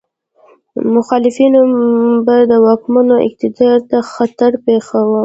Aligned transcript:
مخالفینو 0.95 1.61
به 2.25 2.35
د 2.51 2.53
واکمنو 2.65 3.15
اقتدار 3.27 3.77
ته 3.89 3.97
خطر 4.13 4.51
پېښاوه. 4.65 5.19